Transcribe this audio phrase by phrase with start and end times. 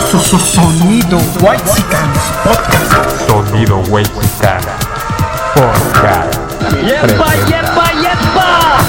[0.00, 1.62] Sonido White
[2.42, 3.28] Podcast.
[3.28, 4.60] Sonido Whitezican
[5.54, 6.34] Podcast.
[6.82, 8.80] ¡Yepa, yepa, yepa!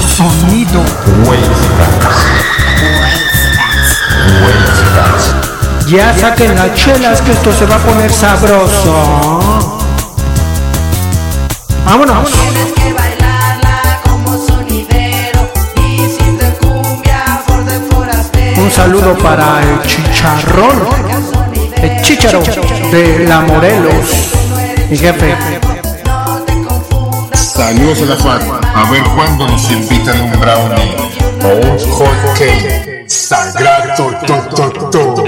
[0.00, 0.80] Sonido.
[1.26, 1.92] Whitezican.
[5.88, 9.68] Ya saquen las chelas que esto se va a poner sabroso.
[11.84, 12.30] Vámonos.
[12.30, 12.97] Tienes
[18.68, 20.86] Un saludo para el chicharrón,
[21.76, 22.42] el chicharo
[22.92, 24.34] de la Morelos.
[24.90, 25.34] Mi jefe.
[27.32, 28.42] Saludos a la FAT.
[28.74, 30.96] A ver cuándo nos invitan un brownie.
[31.42, 33.04] O un hot cake.
[33.08, 34.12] Sagrado.
[34.26, 35.24] to, to, to.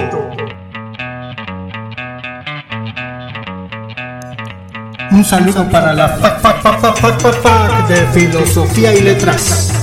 [5.12, 9.79] Un saludo para la fac, fac, fac, fac, fac, fac, fac de filosofía y letras.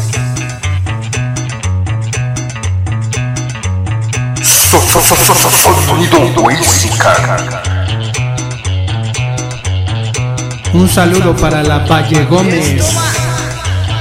[5.08, 6.20] Sonido.
[10.74, 12.84] Un saludo para la Valle Gómez,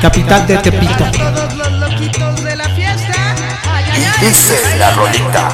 [0.02, 1.04] capital de Tepito.
[3.70, 3.84] Ay.
[4.20, 5.48] Dice la rolita.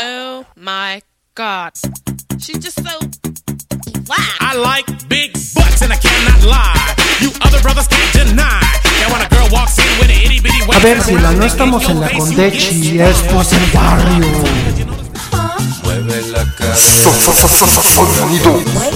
[0.00, 1.02] Oh my
[1.34, 1.72] god.
[2.38, 2.98] She's just so
[4.06, 4.16] wow.
[4.38, 6.94] I like big butts and I cannot lie.
[7.20, 8.60] You other brothers can't deny.
[9.00, 11.32] That when a girl walks in with an itty bitty A waist ver, si la
[11.32, 14.83] no estamos en la Condechi, esto es el barrio.
[16.56, 18.93] 刷刷刷刷刷刷刷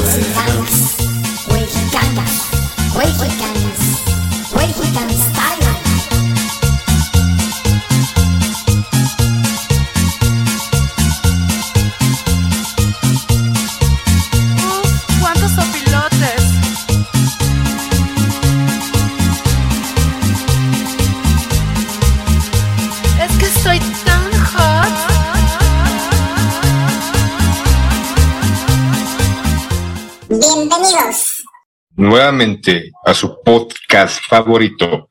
[32.09, 35.11] Nuevamente a su podcast favorito,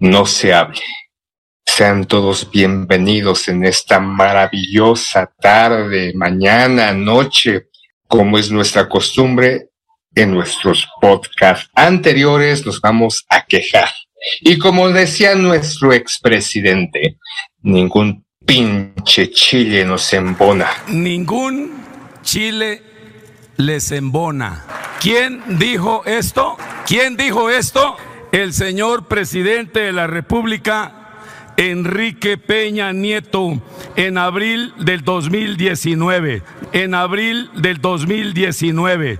[0.00, 0.82] No se hable.
[1.64, 7.68] Sean todos bienvenidos en esta maravillosa tarde, mañana, noche,
[8.08, 9.68] como es nuestra costumbre
[10.16, 13.90] en nuestros podcasts anteriores, nos vamos a quejar.
[14.40, 17.18] Y como decía nuestro expresidente,
[17.60, 20.68] ningún pinche chile nos embona.
[20.88, 21.70] Ningún
[22.24, 22.91] chile
[23.56, 24.64] les embona.
[25.00, 26.56] ¿Quién dijo esto?
[26.86, 27.96] ¿Quién dijo esto?
[28.30, 30.92] El señor presidente de la República,
[31.56, 33.60] Enrique Peña Nieto,
[33.96, 36.42] en abril del 2019.
[36.72, 39.18] En abril del 2019.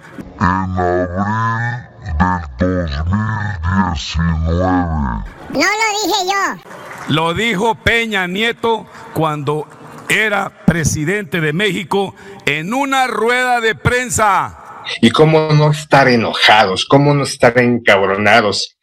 [5.50, 6.72] No lo dije yo.
[7.09, 9.66] Lo dijo Peña Nieto cuando
[10.12, 12.15] era presidente de México
[12.45, 14.83] en una rueda de prensa.
[15.00, 18.77] Y cómo no estar enojados, cómo no estar encabronados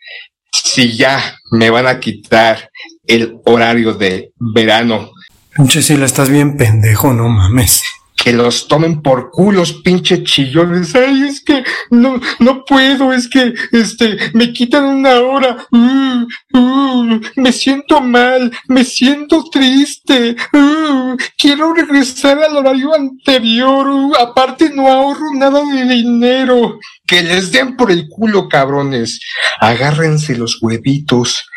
[0.52, 2.70] si ya me van a quitar
[3.06, 5.12] el horario de verano.
[5.56, 7.84] Pinche si la estás bien pendejo, no mames.
[8.22, 10.94] Que los tomen por culos, pinche chillones.
[10.94, 15.66] Ay, es que no, no puedo, es que este, me quitan una hora.
[15.72, 20.36] Uh, me siento mal, me siento triste.
[20.54, 23.88] Uh, quiero regresar al horario anterior.
[24.20, 26.78] Aparte, no ahorro nada de dinero.
[27.10, 29.20] Que les den por el culo, cabrones.
[29.60, 31.50] Agárrense los huevitos,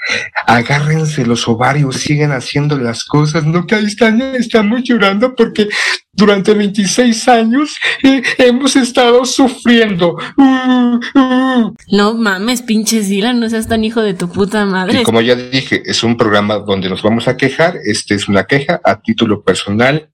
[0.47, 3.45] agárrense los ovarios, siguen haciendo las cosas.
[3.45, 5.69] No que ahí están, estamos llorando porque
[6.11, 10.17] durante 26 años eh, hemos estado sufriendo.
[10.39, 11.75] Uh, uh.
[11.91, 15.03] No mames, pinche Sila, no seas tan hijo de tu puta madre.
[15.03, 17.77] Y como ya dije, es un programa donde nos vamos a quejar.
[17.85, 20.12] Este es una queja a título personal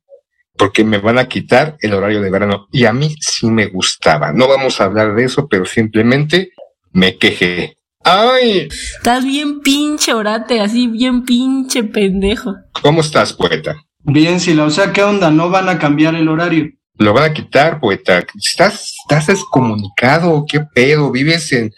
[0.58, 2.66] porque me van a quitar el horario de verano.
[2.72, 4.32] Y a mí sí me gustaba.
[4.32, 6.50] No vamos a hablar de eso, pero simplemente
[6.92, 7.78] me quejé.
[8.04, 8.68] ¡Ay!
[8.96, 12.54] Estás bien pinche orate, así bien pinche pendejo.
[12.82, 13.76] ¿Cómo estás, poeta?
[14.00, 15.30] Bien, Sila, o sea, ¿qué onda?
[15.30, 16.70] ¿No van a cambiar el horario?
[16.96, 18.24] Lo van a quitar, poeta.
[18.34, 20.44] ¿Estás, estás descomunicado?
[20.48, 21.10] ¿Qué pedo?
[21.10, 21.72] ¿Vives en...?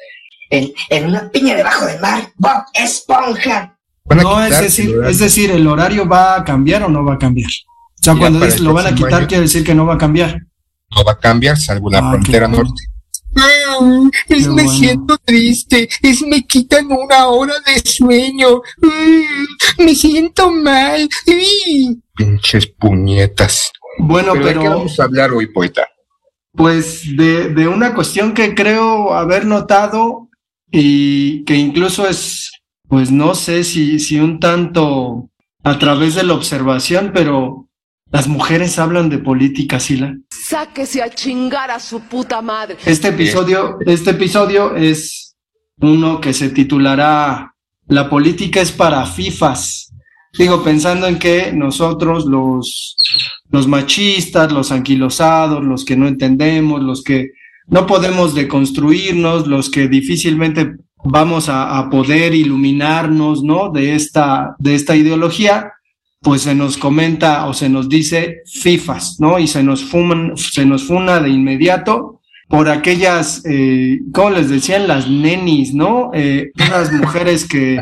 [0.51, 2.33] En, en una piña debajo del mar.
[2.37, 3.77] Bob Esponja.
[4.05, 7.51] No, es decir, es decir, ¿el horario va a cambiar o no va a cambiar?
[8.01, 9.27] O sea, cuando el lo van a quitar, año.
[9.29, 10.41] quiere decir que no va a cambiar.
[10.97, 12.83] no va a cambiar, salvo la Ah, frontera qué- norte.
[14.27, 15.19] Qué bueno.
[15.25, 18.61] triste, es me quitan una hora de sueño,
[19.79, 21.09] me siento mal.
[22.17, 23.71] Pinches puñetas.
[23.99, 25.87] Bueno, ¿Pero de qué vamos a hablar hoy, poeta?
[26.53, 30.29] pues de, de una cuestión que creo haber notado
[30.73, 32.51] y que incluso es,
[32.89, 35.31] pues no sé si, si un tanto
[35.63, 37.69] a través de la observación, pero
[38.11, 40.17] las mujeres hablan de política, Sila.
[40.31, 42.77] Sáquese a chingar a su puta madre.
[42.85, 45.37] Este episodio, este episodio es
[45.81, 47.55] uno que se titulará
[47.87, 49.93] La política es para FIFAs.
[50.39, 52.97] Digo, pensando en que nosotros, los,
[53.51, 57.31] los machistas, los anquilosados, los que no entendemos, los que
[57.67, 63.71] no podemos deconstruirnos, los que difícilmente vamos a, a poder iluminarnos, ¿no?
[63.71, 65.73] De esta, de esta ideología,
[66.21, 69.39] pues se nos comenta o se nos dice FIFAs, ¿no?
[69.39, 72.21] Y se nos fuman, se nos funa de inmediato
[72.51, 74.89] por aquellas, eh, ¿cómo les decían?
[74.89, 76.11] Las nenis, ¿no?
[76.13, 77.79] Eh, unas mujeres que,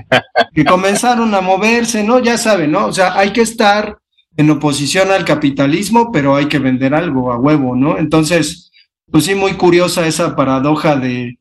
[0.55, 2.19] que comenzaron a moverse, ¿no?
[2.19, 2.87] Ya saben, ¿no?
[2.87, 3.97] O sea, hay que estar
[4.37, 7.97] en oposición al capitalismo, pero hay que vender algo a huevo, ¿no?
[7.97, 8.71] Entonces,
[9.11, 11.39] pues sí, muy curiosa esa paradoja de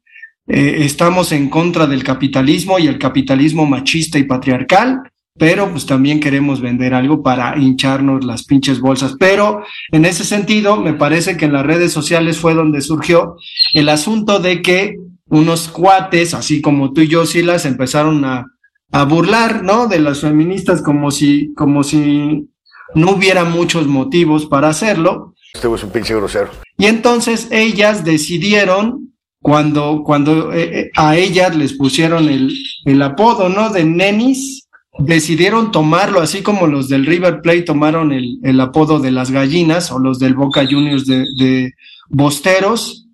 [0.48, 5.02] eh, estamos en contra del capitalismo y el capitalismo machista y patriarcal,
[5.38, 9.16] pero pues también queremos vender algo para hincharnos las pinches bolsas.
[9.20, 13.36] Pero en ese sentido, me parece que en las redes sociales fue donde surgió
[13.74, 14.98] el asunto de que
[15.30, 18.46] unos cuates, así como tú y yo, Silas, empezaron a,
[18.92, 19.88] a burlar, ¿no?
[19.88, 22.50] De las feministas como si, como si
[22.96, 25.34] no hubiera muchos motivos para hacerlo.
[25.54, 26.50] Este es un pinche grosero.
[26.78, 32.54] Y entonces ellas decidieron, cuando, cuando eh, eh, a ellas les pusieron el,
[32.86, 33.70] el apodo, ¿no?
[33.70, 34.67] De nenis,
[35.00, 39.92] decidieron tomarlo, así como los del River Plate tomaron el, el apodo de las gallinas
[39.92, 41.74] o los del Boca Juniors de,
[42.10, 43.08] Bosteros,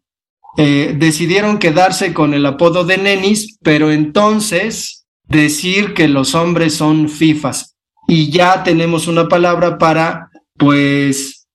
[0.55, 7.09] eh, decidieron quedarse con el apodo de nenis, pero entonces decir que los hombres son
[7.09, 7.75] fifas.
[8.07, 11.47] Y ya tenemos una palabra para, pues,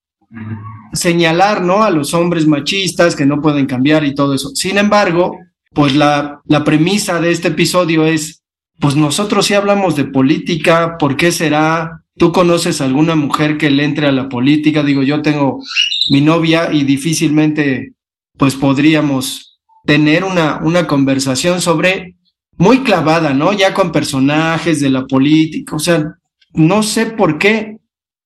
[0.92, 1.84] señalar, ¿no?
[1.84, 4.50] A los hombres machistas que no pueden cambiar y todo eso.
[4.54, 5.36] Sin embargo,
[5.72, 8.42] pues la, la premisa de este episodio es,
[8.80, 12.04] pues nosotros sí hablamos de política, ¿por qué será?
[12.16, 14.82] ¿Tú conoces alguna mujer que le entre a la política?
[14.82, 15.62] Digo, yo tengo
[16.10, 17.92] mi novia y difícilmente,
[18.36, 22.16] pues podríamos tener una, una conversación sobre,
[22.56, 23.52] muy clavada, ¿no?
[23.52, 26.14] Ya con personajes de la política, o sea,
[26.52, 27.78] no sé por qué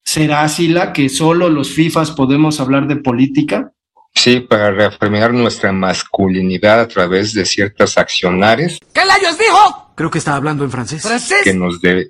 [0.03, 3.71] será así la que solo los FIFAs podemos hablar de política.
[4.15, 9.82] Sí, para reafirmar nuestra masculinidad a través de ciertas accionares ¿Qué layos dijo?
[9.95, 11.05] Creo que está hablando en francés.
[11.43, 12.09] que nos de,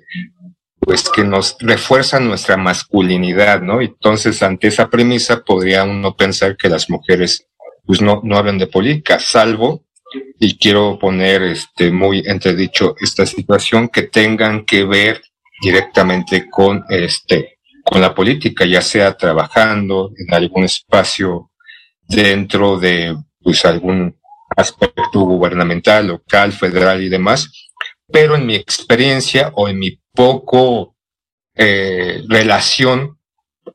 [0.80, 3.80] pues que nos refuerzan nuestra masculinidad, ¿no?
[3.80, 7.46] Entonces, ante esa premisa, podría uno pensar que las mujeres,
[7.84, 9.84] pues no, no hablan de política, salvo,
[10.38, 15.22] y quiero poner este muy entredicho esta situación, que tengan que ver
[15.62, 21.50] directamente con este, con la política, ya sea trabajando en algún espacio
[22.08, 24.18] dentro de pues algún
[24.56, 27.63] aspecto gubernamental, local, federal y demás,
[28.12, 30.96] pero en mi experiencia o en mi poco
[31.54, 33.18] eh, relación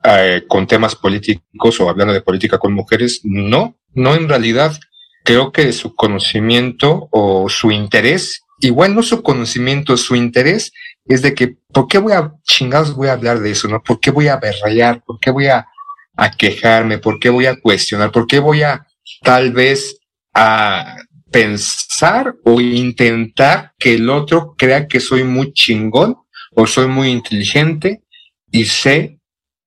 [0.04, 4.78] eh, con temas políticos o hablando de política con mujeres, no, no en realidad
[5.24, 10.72] creo que su conocimiento o su interés, igual no su conocimiento, su interés
[11.06, 13.82] es de que, ¿por qué voy a, chingados voy a hablar de eso, no?
[13.82, 15.02] ¿Por qué voy a berrayar?
[15.04, 15.66] ¿Por qué voy a,
[16.16, 16.98] a quejarme?
[16.98, 18.12] ¿Por qué voy a cuestionar?
[18.12, 18.86] ¿Por qué voy a
[19.22, 19.98] tal vez
[20.34, 20.96] a
[21.30, 26.16] pensar o intentar que el otro crea que soy muy chingón
[26.54, 28.02] o soy muy inteligente
[28.50, 29.18] y sé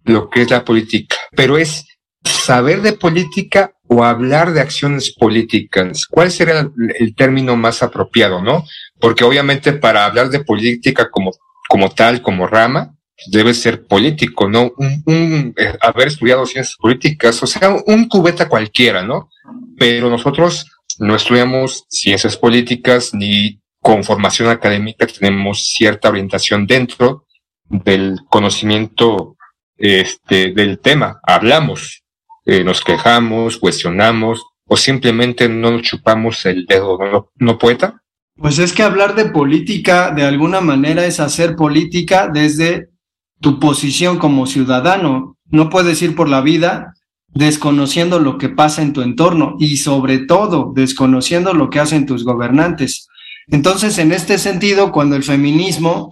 [0.03, 1.15] lo que es la política?
[1.35, 1.85] Pero es
[2.23, 6.07] saber de política o hablar de acciones políticas.
[6.07, 8.65] ¿Cuál sería el, término más apropiado, no?
[8.99, 11.31] Porque obviamente para hablar de política como,
[11.69, 12.95] como tal, como rama,
[13.27, 14.71] debe ser político, ¿no?
[15.07, 19.29] Eh, haber estudiado ciencias políticas, o sea, un cubeta cualquiera, ¿no?
[19.77, 20.65] Pero nosotros
[21.03, 27.25] no estudiamos ciencias políticas ni con formación académica tenemos cierta orientación dentro
[27.69, 29.35] del conocimiento
[29.77, 31.19] este, del tema.
[31.23, 32.03] Hablamos,
[32.45, 38.01] eh, nos quejamos, cuestionamos o simplemente no nos chupamos el dedo, ¿no, no poeta?
[38.35, 42.89] Pues es que hablar de política de alguna manera es hacer política desde
[43.41, 45.37] tu posición como ciudadano.
[45.45, 46.93] No puedes ir por la vida
[47.33, 52.23] desconociendo lo que pasa en tu entorno y sobre todo desconociendo lo que hacen tus
[52.23, 53.07] gobernantes.
[53.47, 56.11] Entonces, en este sentido, cuando el feminismo,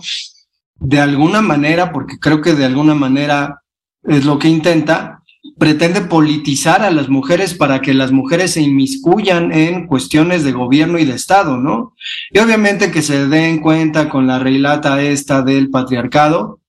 [0.79, 3.61] de alguna manera, porque creo que de alguna manera
[4.03, 5.21] es lo que intenta,
[5.57, 10.99] pretende politizar a las mujeres para que las mujeres se inmiscuyan en cuestiones de gobierno
[10.99, 11.93] y de Estado, ¿no?
[12.31, 16.59] Y obviamente que se den cuenta con la reilata esta del patriarcado,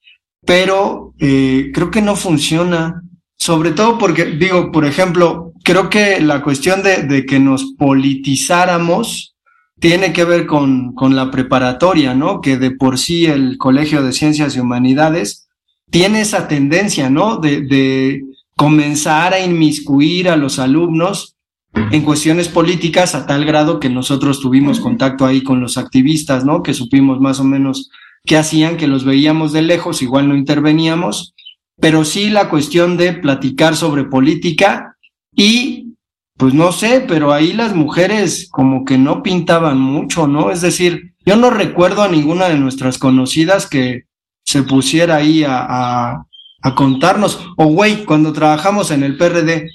[0.45, 3.03] pero eh, creo que no funciona,
[3.43, 9.35] sobre todo porque, digo, por ejemplo, creo que la cuestión de, de que nos politizáramos
[9.81, 12.41] tiene que ver con, con la preparatoria, ¿no?
[12.41, 15.49] Que de por sí el Colegio de Ciencias y Humanidades
[15.91, 17.39] tiene esa tendencia, ¿no?
[17.39, 18.23] De, de
[18.55, 21.35] comenzar a inmiscuir a los alumnos
[21.75, 26.63] en cuestiones políticas a tal grado que nosotros tuvimos contacto ahí con los activistas, ¿no?
[26.63, 27.91] Que supimos más o menos
[28.25, 31.32] qué hacían, que los veíamos de lejos, igual no interveníamos,
[31.81, 34.97] pero sí la cuestión de platicar sobre política
[35.35, 35.95] y
[36.37, 40.51] pues no sé, pero ahí las mujeres como que no pintaban mucho, ¿no?
[40.51, 44.05] Es decir, yo no recuerdo a ninguna de nuestras conocidas que
[44.45, 46.27] se pusiera ahí a, a,
[46.63, 47.39] a contarnos.
[47.57, 49.69] O, güey, cuando trabajamos en el PRD,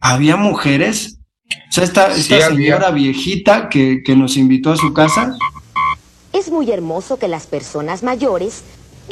[0.00, 1.18] ¿había mujeres?
[1.68, 2.76] O sea, esta, esta Sí, había.
[2.76, 5.34] señora viejita que, que nos invitó a su casa,
[6.32, 8.62] Es muy hermoso que las personas mayores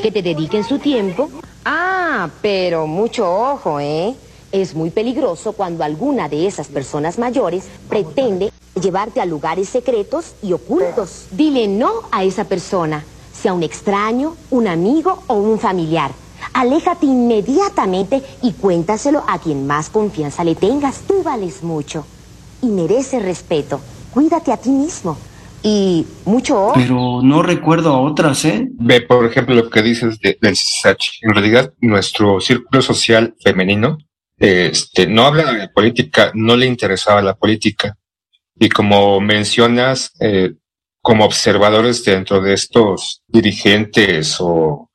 [0.01, 1.31] que te dediquen su tiempo.
[1.65, 4.15] Ah, pero mucho ojo, ¿eh?
[4.53, 10.53] Es muy peligroso cuando alguna de esas personas mayores pretende llevarte a lugares secretos y
[10.53, 11.27] ocultos.
[11.31, 16.11] Dile no a esa persona, sea un extraño, un amigo o un familiar.
[16.53, 21.01] Aléjate inmediatamente y cuéntaselo a quien más confianza le tengas.
[21.07, 22.05] Tú vales mucho
[22.63, 23.81] y mereces respeto.
[24.13, 25.17] Cuídate a ti mismo
[25.63, 26.75] y mucho ojo.
[26.75, 28.69] pero no recuerdo a otras, ¿eh?
[28.73, 31.19] Ve, por ejemplo, lo que dices de, del CSH.
[31.23, 33.99] En realidad, nuestro círculo social femenino
[34.41, 37.99] este, no habla de política, no le interesaba la política.
[38.59, 40.55] Y como mencionas, eh,
[41.03, 44.91] como observadores dentro de estos dirigentes o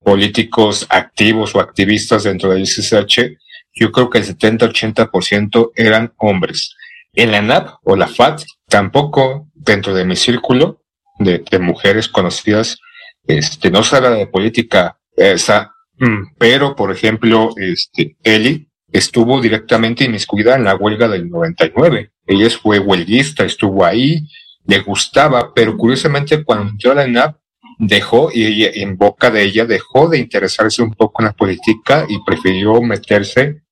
[0.00, 3.36] políticos activos o activistas dentro del CSH,
[3.72, 6.76] yo creo que el 70-80% eran hombres.
[7.14, 10.80] En la NAP o la FAT, tampoco dentro de mi círculo
[11.18, 12.78] de, mujeres conocidas,
[13.26, 20.56] este, no se de política, esa, mm, pero por ejemplo, este, Eli estuvo directamente inmiscuida
[20.56, 22.10] en la huelga del 99.
[22.26, 24.26] Ella fue huelguista, estuvo ahí,
[24.66, 27.36] le gustaba, pero curiosamente cuando entró a la NAP,
[27.78, 32.06] dejó, y ella- en boca de ella, dejó de interesarse un poco en la política
[32.08, 33.62] y prefirió meterse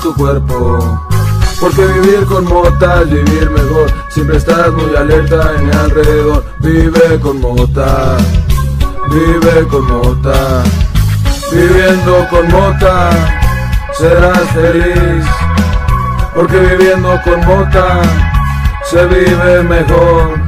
[0.00, 1.17] tu cuerpo.
[1.60, 3.90] Porque vivir con mota es vivir mejor.
[4.10, 6.44] Siempre estás muy alerta en mi alrededor.
[6.60, 8.16] Vive con mota.
[9.10, 10.62] Vive con mota.
[11.50, 13.10] Viviendo con mota.
[13.92, 15.24] Serás feliz.
[16.34, 18.02] Porque viviendo con mota.
[18.84, 20.40] Se vive mejor.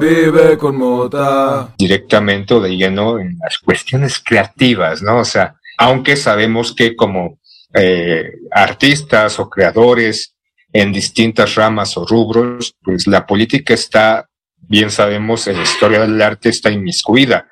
[0.00, 1.68] Vive con mota.
[1.78, 5.18] directamente o de lleno en las cuestiones creativas, ¿no?
[5.18, 7.38] O sea, aunque sabemos que como
[7.76, 10.34] eh, artistas o creadores
[10.72, 16.20] en distintas ramas o rubros, pues la política está, bien sabemos, en la historia del
[16.20, 17.46] arte está inmiscuida,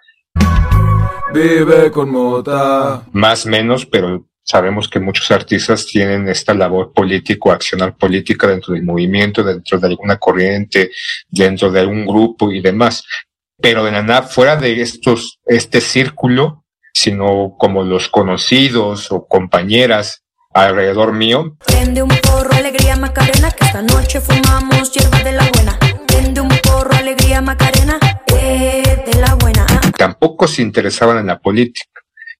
[1.34, 3.02] Vive con mota.
[3.12, 8.84] más menos, pero sabemos que muchos artistas tienen esta labor político, accionar política dentro del
[8.84, 10.92] movimiento, dentro de alguna corriente,
[11.28, 13.04] dentro de algún grupo y demás.
[13.60, 16.63] Pero de la nada, fuera de estos, este círculo,
[17.04, 20.22] sino como los conocidos o compañeras
[20.54, 25.76] alrededor mío, Prende un porro, alegría Macarena, que esta noche fumamos hierba de la buena.
[26.06, 27.98] Prende un porro, alegría Macarena,
[28.38, 29.66] eh, de la buena.
[29.98, 31.88] tampoco se interesaban en la política.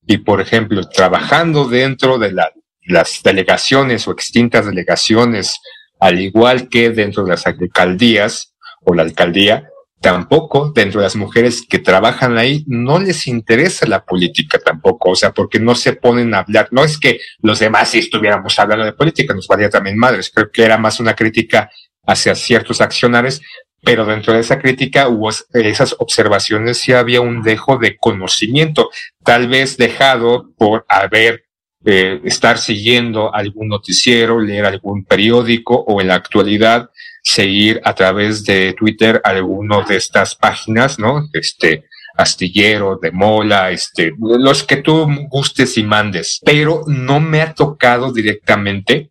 [0.06, 2.50] Y, por ejemplo, trabajando dentro de la-
[2.86, 5.58] las delegaciones o extintas delegaciones,
[5.98, 9.64] al igual que dentro de las alcaldías o la alcaldía,
[10.04, 15.16] tampoco dentro de las mujeres que trabajan ahí no les interesa la política tampoco, o
[15.16, 16.68] sea, porque no se ponen a hablar.
[16.70, 20.30] No es que los demás si estuviéramos hablando de política, nos valía también madres.
[20.32, 21.70] Creo que era más una crítica
[22.06, 23.40] hacia ciertos accionares
[23.86, 28.88] pero dentro de esa crítica hubo es- esas observaciones sí había un dejo de conocimiento,
[29.22, 31.44] tal vez dejado por haber
[31.86, 36.88] eh, estar siguiendo algún noticiero, leer algún periódico o en la actualidad
[37.24, 41.26] seguir a través de Twitter alguno de estas páginas, ¿no?
[41.32, 47.54] Este astillero, de mola, este, los que tú gustes y mandes, pero no me ha
[47.54, 49.10] tocado directamente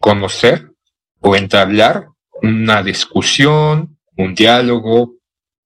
[0.00, 0.72] conocer
[1.20, 2.08] o entablar
[2.42, 5.14] una discusión, un diálogo,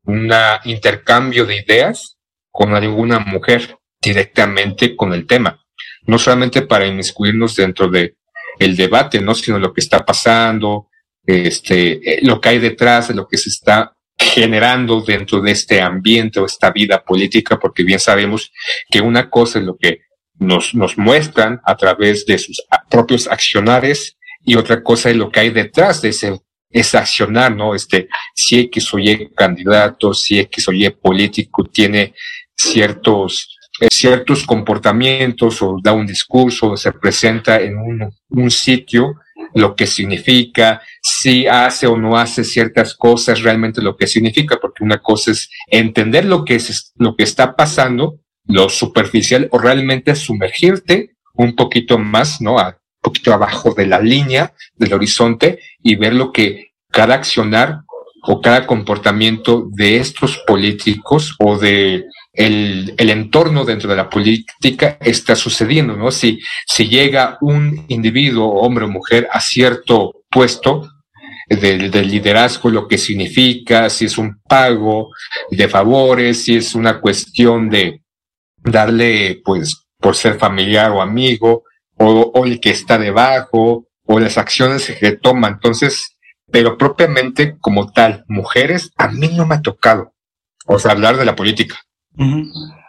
[0.05, 0.31] un
[0.65, 2.19] intercambio de ideas
[2.51, 5.65] con alguna mujer directamente con el tema.
[6.07, 8.17] No solamente para inmiscuirnos dentro de
[8.59, 9.35] el debate, ¿no?
[9.35, 10.89] Sino lo que está pasando,
[11.27, 15.81] este, eh, lo que hay detrás de lo que se está generando dentro de este
[15.81, 18.53] ambiente o esta vida política, porque bien sabemos
[18.91, 20.01] que una cosa es lo que
[20.39, 25.41] nos, nos muestran a través de sus propios accionares y otra cosa es lo que
[25.41, 26.41] hay detrás de ese,
[26.71, 27.75] ese accionar, ¿no?
[27.75, 32.15] Este, si X o Y candidato, si X o Y político tiene
[32.57, 39.15] ciertos, eh, ciertos comportamientos o da un discurso o se presenta en un, un sitio
[39.55, 44.85] lo que significa, si hace o no hace ciertas cosas, realmente lo que significa, porque
[44.85, 50.15] una cosa es entender lo que es lo que está pasando, lo superficial, o realmente
[50.17, 52.59] sumergirte un poquito más, ¿no?
[52.59, 57.81] A, un poquito abajo de la línea del horizonte y ver lo que cada accionar
[58.27, 64.99] o cada comportamiento de estos políticos o de el, el, entorno dentro de la política
[65.01, 66.11] está sucediendo, ¿no?
[66.11, 70.89] Si, si llega un individuo, hombre o mujer, a cierto puesto
[71.49, 75.11] de, de, liderazgo, lo que significa, si es un pago
[75.51, 78.03] de favores, si es una cuestión de
[78.59, 81.63] darle, pues, por ser familiar o amigo,
[81.97, 85.49] o, o el que está debajo, o las acciones que toma.
[85.49, 86.17] Entonces,
[86.51, 90.13] pero propiamente como tal, mujeres, a mí no me ha tocado,
[90.67, 91.77] o hablar de la política.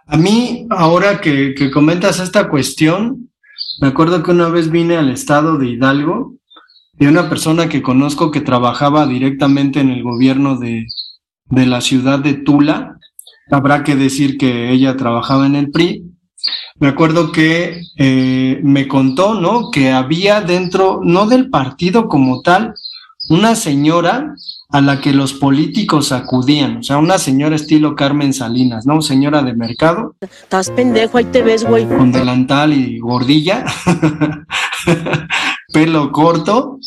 [0.07, 3.31] A mí, ahora que, que, comentas esta cuestión,
[3.81, 6.35] me acuerdo que una vez vine al estado de Hidalgo
[6.99, 10.87] y una persona que conozco que trabajaba directamente en el gobierno de,
[11.45, 12.97] de la ciudad de Tula,
[13.51, 16.03] habrá que decir que ella trabajaba en el PRI,
[16.77, 19.71] me acuerdo que eh, me contó, ¿no?
[19.71, 22.73] Que había dentro, no del partido como tal,
[23.29, 24.35] una señora
[24.75, 29.01] a la que los políticos acudían, o sea, una señora estilo Carmen Salinas, ¿no?
[29.01, 30.17] Señora de mercado.
[30.19, 31.87] Estás pendejo, ahí te ves, güey.
[31.87, 33.63] Con delantal y gordilla,
[35.73, 36.77] pelo corto,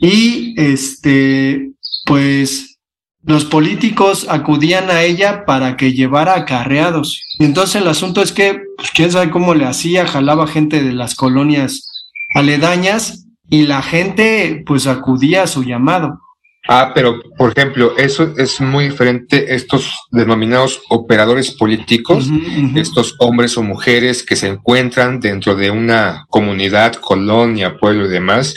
[0.00, 1.72] y este,
[2.06, 2.78] pues
[3.24, 7.20] los políticos acudían a ella para que llevara acarreados.
[7.38, 10.94] Y entonces el asunto es que, pues, quién sabe cómo le hacía, jalaba gente de
[10.94, 16.23] las colonias aledañas y la gente pues acudía a su llamado.
[16.66, 22.72] Ah, pero por ejemplo, eso es muy diferente, estos denominados operadores políticos, uh -huh, uh
[22.72, 22.80] -huh.
[22.80, 28.54] estos hombres o mujeres que se encuentran dentro de una comunidad, colonia, pueblo y demás,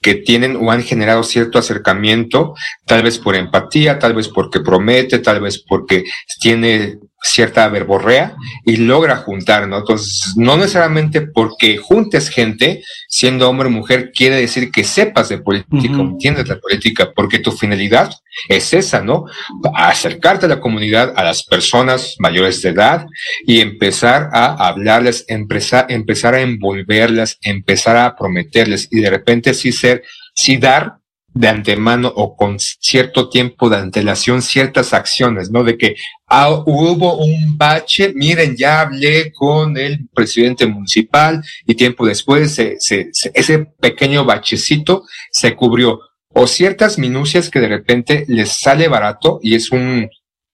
[0.00, 2.54] que tienen o han generado cierto acercamiento,
[2.86, 6.04] tal vez por empatía, tal vez porque promete, tal vez porque
[6.40, 9.78] tiene cierta verborrea y logra juntar, ¿no?
[9.78, 15.38] Entonces, no necesariamente porque juntes gente, siendo hombre o mujer, quiere decir que sepas de
[15.38, 16.10] política, uh -huh.
[16.12, 18.10] entiendes la política, porque tu finalidad
[18.48, 19.24] es esa, ¿no?
[19.74, 23.06] Acercarte a la comunidad, a las personas mayores de edad
[23.46, 29.72] y empezar a hablarles, empezar, empezar a envolverlas, empezar a prometerles y de repente sí
[29.72, 30.97] ser, sí dar
[31.34, 35.62] de antemano o con cierto tiempo de antelación ciertas acciones, ¿no?
[35.62, 42.06] De que ah, hubo un bache, miren, ya hablé con el presidente municipal y tiempo
[42.06, 46.00] después se, se, se, ese pequeño bachecito se cubrió.
[46.34, 50.08] O ciertas minucias que de repente les sale barato y es un,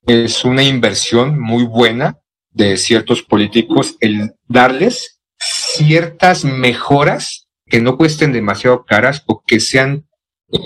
[0.07, 2.19] es una inversión muy buena
[2.51, 10.07] de ciertos políticos el darles ciertas mejoras que no cuesten demasiado caras o que sean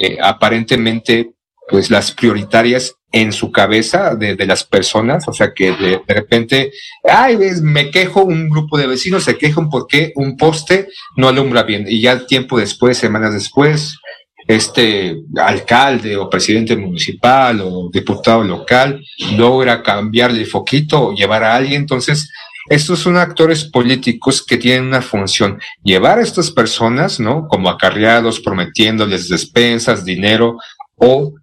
[0.01, 1.31] eh, aparentemente
[1.68, 6.72] pues las prioritarias en su cabeza de, de las personas, o sea que de, repente,
[7.05, 11.62] ay, ves, me quejo, un grupo de vecinos se quejan porque un poste no alumbra
[11.62, 13.98] bien y ya tiempo después, semanas después,
[14.46, 19.03] este alcalde o presidente municipal o diputado local
[19.37, 22.31] logra cambiarle el foquito o llevar a alguien, entonces
[22.70, 27.46] estos son actores políticos que tienen una función, llevar a estas personas, ¿no?
[27.48, 30.57] Como acarreados, prometiéndoles despensas, dinero
[30.96, 31.35] o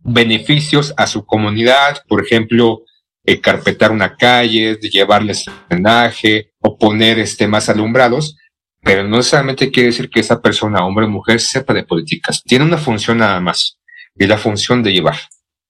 [0.00, 2.82] beneficios a su comunidad, por ejemplo,
[3.24, 8.36] eh, carpetar una calle, llevarles drenaje o poner este más alumbrados,
[8.82, 12.42] pero no necesariamente quiere decir que esa persona, hombre o mujer, sepa de políticas.
[12.44, 13.78] Tiene una función nada más,
[14.16, 15.16] y la función de llevar.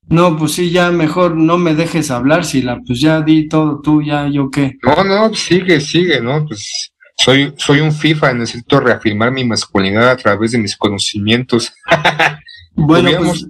[0.09, 3.81] No, pues sí, ya mejor no me dejes hablar, si la pues ya di todo
[3.81, 4.77] tú, ya yo qué.
[4.83, 6.45] No, no, sigue, sigue, ¿no?
[6.47, 11.73] Pues soy, soy un FIFA, necesito reafirmar mi masculinidad a través de mis conocimientos.
[12.75, 13.47] bueno, pues,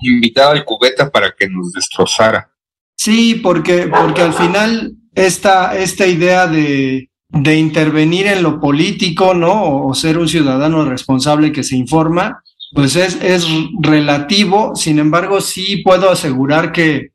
[0.00, 2.50] invitado al cubeta para que nos destrozara.
[2.96, 9.52] Sí, porque, porque al final esta, esta idea de, de intervenir en lo político, ¿no?
[9.52, 13.46] O, o ser un ciudadano responsable que se informa, pues es, es
[13.80, 17.12] relativo, sin embargo, sí puedo asegurar que,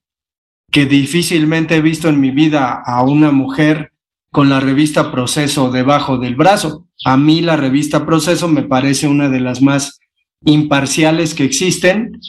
[0.71, 3.91] que difícilmente he visto en mi vida a una mujer
[4.31, 6.87] con la revista Proceso debajo del brazo.
[7.05, 9.99] A mí la revista Proceso me parece una de las más
[10.45, 12.19] imparciales que existen.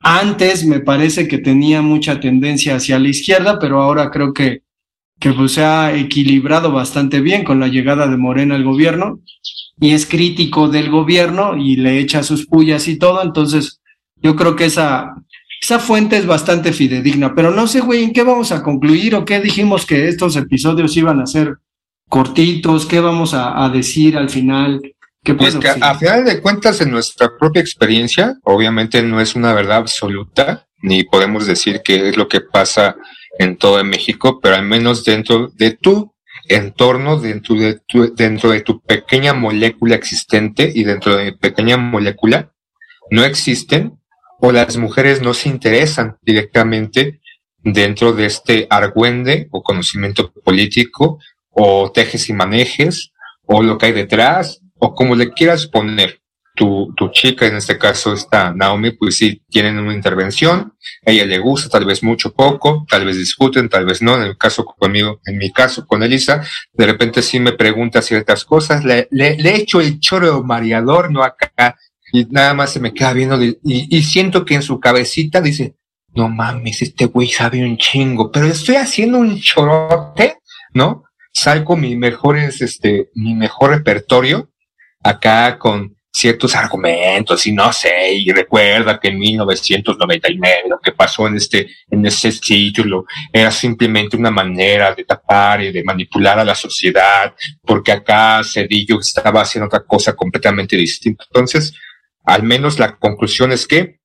[0.00, 4.62] Antes me parece que tenía mucha tendencia hacia la izquierda, pero ahora creo que,
[5.18, 9.20] que pues se ha equilibrado bastante bien con la llegada de Morena al gobierno
[9.80, 13.80] y es crítico del gobierno y le echa sus pullas y todo, entonces
[14.16, 15.14] yo creo que esa,
[15.60, 19.24] esa fuente es bastante fidedigna, pero no sé, güey, ¿en qué vamos a concluir o
[19.24, 21.56] qué dijimos que estos episodios iban a ser
[22.08, 22.86] cortitos?
[22.86, 24.80] ¿Qué vamos a, a decir al final?
[25.22, 25.60] ¿Qué pedo?
[25.60, 30.66] que a final de cuentas, en nuestra propia experiencia, obviamente no es una verdad absoluta,
[30.80, 32.96] ni podemos decir que es lo que pasa
[33.38, 36.14] en todo México, pero al menos dentro de tu
[36.48, 41.76] entorno, dentro de tu, dentro de tu pequeña molécula existente y dentro de mi pequeña
[41.76, 42.52] molécula,
[43.10, 43.98] no existen
[44.40, 47.20] o las mujeres no se interesan directamente
[47.58, 51.18] dentro de este argüende o conocimiento político
[51.50, 53.12] o tejes y manejes
[53.44, 56.20] o lo que hay detrás o como le quieras poner.
[56.58, 60.74] Tu, tu chica, en este caso esta Naomi, pues sí, tienen una intervención,
[61.06, 64.22] a ella le gusta, tal vez mucho, poco, tal vez discuten, tal vez no, en
[64.22, 66.42] el caso conmigo, en mi caso con Elisa,
[66.72, 71.22] de repente sí me pregunta ciertas cosas, le, le, le echo el choro mareador, no
[71.22, 71.76] acá,
[72.12, 75.76] y nada más se me queda viendo y, y siento que en su cabecita dice,
[76.14, 80.38] no mames, este güey sabe un chingo, pero estoy haciendo un chorote,
[80.74, 81.04] ¿no?
[81.32, 84.50] Salgo mi mejores, este, mi mejor repertorio
[85.04, 91.28] acá con ciertos argumentos y no sé, y recuerda que en 1999 lo que pasó
[91.28, 96.44] en este, en ese título era simplemente una manera de tapar y de manipular a
[96.44, 101.24] la sociedad, porque acá Cedillo estaba haciendo otra cosa completamente distinta.
[101.28, 101.72] Entonces,
[102.24, 104.00] al menos la conclusión es que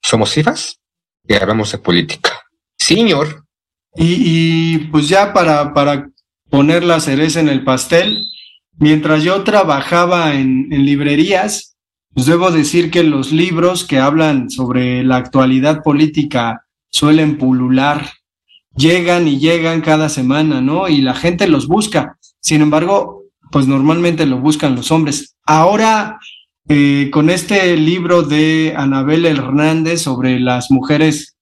[0.00, 0.78] somos hijas
[1.26, 2.44] y hablamos de política.
[2.78, 3.44] Señor.
[3.96, 6.08] Y, y, pues ya para, para
[6.48, 8.24] poner la cereza en el pastel,
[8.78, 11.76] mientras yo trabajaba en, en librerías,
[12.14, 18.08] pues debo decir que los libros que hablan sobre la actualidad política suelen pulular,
[18.76, 20.88] llegan y llegan cada semana, ¿no?
[20.88, 22.18] Y la gente los busca.
[22.40, 25.36] Sin embargo, pues normalmente lo buscan los hombres.
[25.44, 26.18] Ahora,
[26.68, 31.36] eh, con este libro de Anabel Hernández sobre las mujeres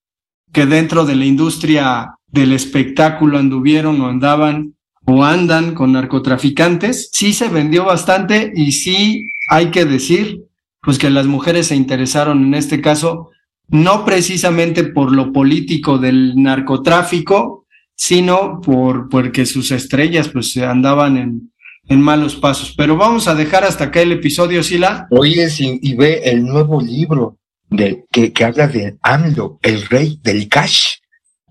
[0.51, 7.33] que dentro de la industria del espectáculo anduvieron o andaban o andan con narcotraficantes, sí
[7.33, 10.45] se vendió bastante y sí hay que decir
[10.81, 13.29] pues que las mujeres se interesaron en este caso
[13.69, 21.53] no precisamente por lo político del narcotráfico, sino por porque sus estrellas pues andaban en,
[21.87, 22.73] en malos pasos.
[22.77, 25.07] Pero vamos a dejar hasta acá el episodio, Sila.
[25.09, 27.37] Oye, y, y ve el nuevo libro
[27.69, 30.97] de, que, que habla de AMLO, el rey del cash.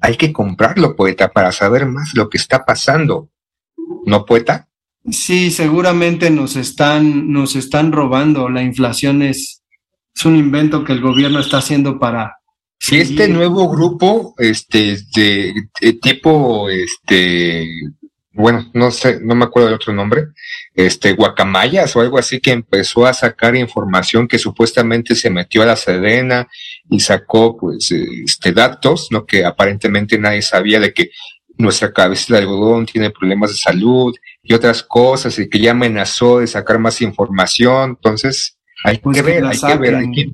[0.00, 3.30] Hay que comprarlo, poeta, para saber más lo que está pasando.
[4.06, 4.68] ¿No, poeta?
[5.10, 8.48] Sí, seguramente nos están, nos están robando.
[8.48, 9.62] La inflación es,
[10.14, 12.36] es un invento que el gobierno está haciendo para.
[12.78, 17.68] Si este nuevo grupo, este, de, de tipo, este,
[18.32, 20.28] bueno, no sé, no me acuerdo del otro nombre,
[20.74, 25.66] este, Guacamayas o algo así, que empezó a sacar información que supuestamente se metió a
[25.66, 26.48] la Sedena
[26.88, 29.26] y sacó, pues, este, datos, ¿no?
[29.26, 31.10] Que aparentemente nadie sabía de que
[31.56, 36.38] nuestra cabeza de algodón tiene problemas de salud y otras cosas y que ya amenazó
[36.38, 37.90] de sacar más información.
[37.90, 40.32] Entonces, hay Pues que que ver, la hay que ver, hay que...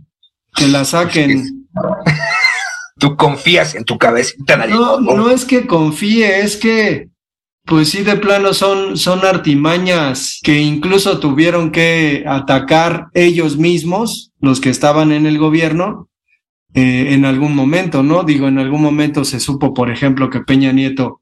[0.54, 1.68] Que la saquen.
[2.98, 7.09] Tú confías en tu cabecita de No, no es que confíe, es que,
[7.64, 14.61] pues sí, de plano son, son artimañas que incluso tuvieron que atacar ellos mismos, los
[14.61, 16.09] que estaban en el gobierno,
[16.74, 18.24] eh, en algún momento, ¿no?
[18.24, 21.20] Digo, en algún momento se supo, por ejemplo, que Peña Nieto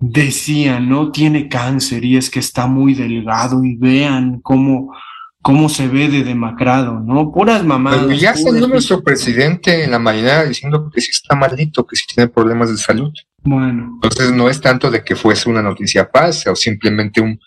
[0.00, 1.10] decía, ¿no?
[1.10, 4.94] Tiene cáncer y es que está muy delgado y vean cómo,
[5.40, 7.32] cómo se ve de demacrado, ¿no?
[7.32, 8.04] Puras mamadas.
[8.06, 11.96] Pero ya puras salió nuestro presidente en la mañana diciendo que sí está maldito, que
[11.96, 13.12] sí tiene problemas de salud.
[13.42, 17.38] Bueno, Entonces no es tanto de que fuese una noticia falsa o simplemente un,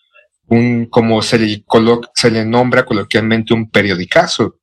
[0.47, 4.55] un como se le, colo- se le nombra coloquialmente un periodicazo.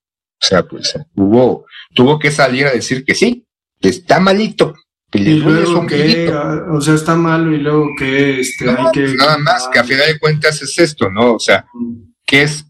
[0.45, 3.47] O sea, pues hubo, tuvo que salir a decir que sí,
[3.81, 4.75] que está malito,
[5.11, 9.01] que y luego que, ah, o sea, está malo y luego que, este, hay que...
[9.03, 11.35] pues nada más, que a final de cuentas es esto, ¿no?
[11.35, 11.65] O sea,
[12.27, 12.67] ¿qué es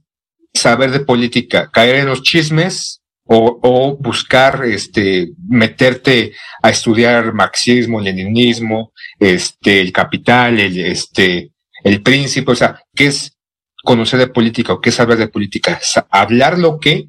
[0.53, 1.71] saber de política?
[1.73, 6.33] ¿Caer en los chismes o, o buscar, este, meterte
[6.63, 11.51] a estudiar marxismo, leninismo, este, el capital, el, este,
[11.83, 12.53] el príncipe?
[12.53, 13.37] O sea, ¿qué es
[13.83, 15.81] conocer de política o qué es saber de política?
[16.11, 17.09] Hablar lo que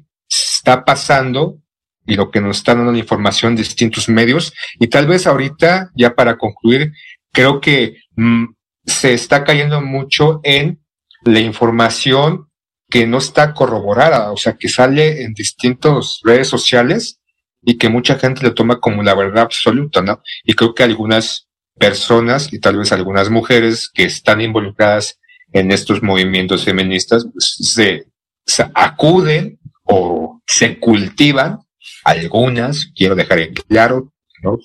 [0.66, 1.60] está pasando
[2.04, 4.52] y lo que nos están dando la información de distintos medios.
[4.80, 6.92] Y tal vez ahorita, ya para concluir,
[7.32, 8.46] creo que mm,
[8.84, 10.80] se está cayendo mucho en
[11.24, 12.48] la información
[12.90, 17.20] que no está corroborada, o sea, que sale en distintas redes sociales
[17.62, 20.20] y que mucha gente lo toma como la verdad absoluta, ¿no?
[20.44, 21.48] Y creo que algunas
[21.78, 25.18] personas y tal vez algunas mujeres que están involucradas
[25.52, 28.06] en estos movimientos feministas pues, se,
[28.44, 31.60] se acuden o se cultivan
[32.04, 34.58] algunas, quiero dejar en claro, ¿no?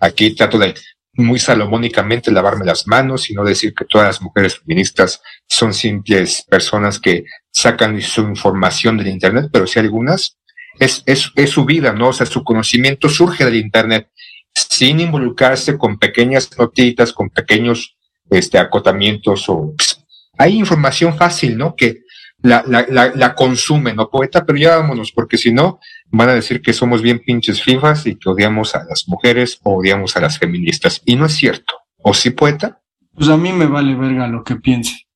[0.00, 0.74] Aquí trato de
[1.14, 6.44] muy salomónicamente lavarme las manos y no decir que todas las mujeres feministas son simples
[6.48, 10.38] personas que sacan su información del Internet, pero sí algunas,
[10.78, 12.08] es, es, es su vida, ¿no?
[12.08, 14.08] O sea, su conocimiento surge del Internet
[14.54, 17.96] sin involucrarse con pequeñas notitas, con pequeños
[18.30, 19.74] este, acotamientos o...
[19.76, 19.98] pues,
[20.38, 21.76] hay información fácil, ¿no?
[21.76, 22.01] Que
[22.42, 24.44] la, la, la, la consume, ¿no, poeta?
[24.44, 25.78] Pero ya vámonos, porque si no,
[26.10, 29.78] van a decir que somos bien pinches fifas y que odiamos a las mujeres o
[29.78, 31.00] odiamos a las feministas.
[31.04, 31.74] Y no es cierto.
[31.98, 32.80] ¿O sí, poeta?
[33.14, 35.06] Pues a mí me vale verga lo que piense.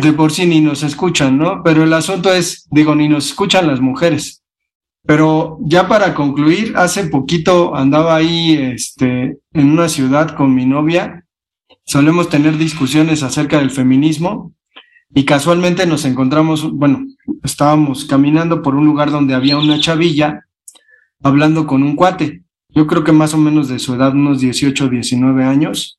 [0.00, 1.62] De por sí ni nos escuchan, ¿no?
[1.64, 4.42] Pero el asunto es, digo, ni nos escuchan las mujeres.
[5.04, 11.24] Pero ya para concluir, hace poquito andaba ahí este, en una ciudad con mi novia.
[11.88, 14.52] Solemos tener discusiones acerca del feminismo
[15.14, 17.06] y casualmente nos encontramos, bueno,
[17.42, 20.44] estábamos caminando por un lugar donde había una chavilla
[21.22, 22.42] hablando con un cuate.
[22.74, 25.98] Yo creo que más o menos de su edad, unos 18, 19 años.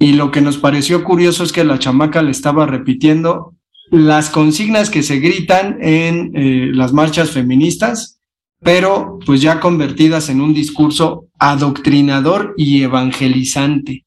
[0.00, 3.52] Y lo que nos pareció curioso es que la chamaca le estaba repitiendo
[3.90, 8.20] las consignas que se gritan en eh, las marchas feministas,
[8.60, 14.04] pero pues ya convertidas en un discurso adoctrinador y evangelizante.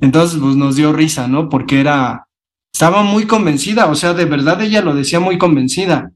[0.00, 1.48] Entonces, pues nos dio risa, ¿no?
[1.48, 2.26] Porque era,
[2.72, 6.10] estaba muy convencida, o sea, de verdad ella lo decía muy convencida,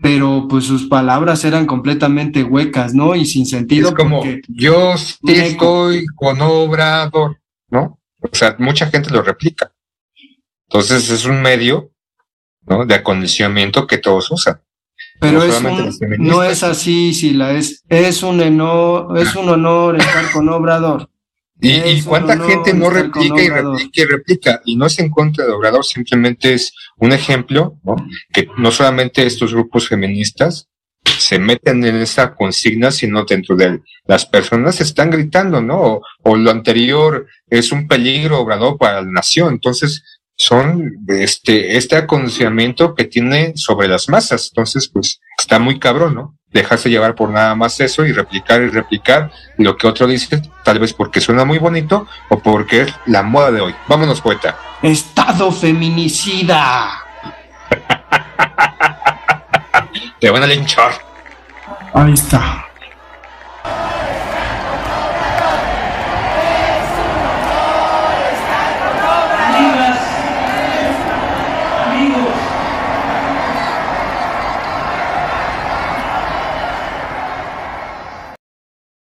[0.00, 3.14] pero pues sus palabras eran completamente huecas, ¿no?
[3.14, 3.88] Y sin sentido.
[3.88, 7.98] Es como, yo sí estoy con Obrador, ¿no?
[8.22, 9.72] O sea, mucha gente lo replica.
[10.68, 11.90] Entonces es un medio,
[12.66, 12.86] ¿no?
[12.86, 14.60] De acondicionamiento que todos usan.
[15.18, 19.48] Pero No es un- no es así, si la es, es un honor, es un
[19.48, 21.10] honor estar con Obrador.
[21.60, 24.62] Y, y cuánta gente no replica y replica y replica.
[24.64, 27.96] Y no es en contra de Obrador, simplemente es un ejemplo, ¿no?
[28.32, 30.68] Que no solamente estos grupos feministas
[31.04, 35.80] se meten en esa consigna, sino dentro de las personas están gritando, ¿no?
[35.80, 39.54] O, o lo anterior es un peligro Obrador para la nación.
[39.54, 40.02] Entonces,
[40.42, 44.48] son este, este acondicionamiento que tiene sobre las masas.
[44.50, 46.38] Entonces, pues, está muy cabrón, ¿no?
[46.52, 50.80] Dejarse llevar por nada más eso y replicar y replicar lo que otro dice, tal
[50.80, 53.74] vez porque suena muy bonito o porque es la moda de hoy.
[53.86, 54.58] Vámonos, poeta.
[54.82, 56.90] Estado feminicida.
[60.20, 60.92] Te van a linchar.
[61.94, 62.66] Ahí está.